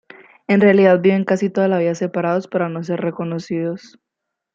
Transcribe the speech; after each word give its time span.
En 0.47 0.61
realidad 0.61 0.99
viven 0.99 1.25
casi 1.25 1.51
toda 1.51 1.67
la 1.67 1.77
vida 1.77 1.93
separados 1.93 2.47
para 2.47 2.69
no 2.69 2.83
ser 2.83 3.01
reconocidos. 3.01 3.99